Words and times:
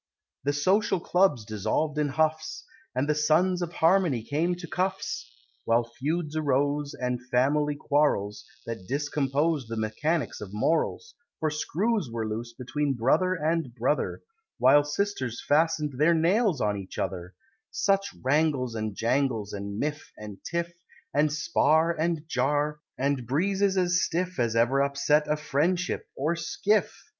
The 0.45 0.53
Social 0.53 0.99
Clubs 0.99 1.45
dissolved 1.45 1.99
in 1.99 2.09
huffs, 2.09 2.65
And 2.95 3.07
the 3.07 3.13
Sons 3.13 3.61
of 3.61 3.71
Harmony 3.73 4.23
came 4.23 4.55
to 4.55 4.65
cuffs, 4.65 5.31
While 5.63 5.83
feuds 5.99 6.35
arose 6.35 6.95
and 6.95 7.21
family 7.29 7.75
quarrels, 7.75 8.43
That 8.65 8.87
discomposed 8.87 9.69
the 9.69 9.75
mechanics 9.77 10.41
of 10.41 10.55
morals, 10.55 11.13
For 11.39 11.51
screws 11.51 12.09
were 12.11 12.27
loose 12.27 12.51
between 12.51 12.95
brother 12.95 13.35
and 13.35 13.75
brother, 13.75 14.21
While 14.57 14.83
sisters 14.85 15.39
fasten'd 15.47 15.99
their 15.99 16.15
nails 16.15 16.61
on 16.61 16.77
each 16.77 16.97
other; 16.97 17.35
Such 17.69 18.09
wrangles, 18.23 18.73
and 18.73 18.95
jangles, 18.95 19.53
and 19.53 19.77
miff, 19.77 20.11
and 20.17 20.39
tiff, 20.43 20.73
And 21.13 21.31
spar, 21.31 21.95
and 21.95 22.27
jar 22.27 22.79
and 22.97 23.27
breezes 23.27 23.77
as 23.77 24.01
stiff 24.01 24.39
As 24.39 24.55
ever 24.55 24.81
upset 24.81 25.31
a 25.31 25.37
friendship 25.37 26.07
or 26.17 26.35
skiff! 26.35 26.91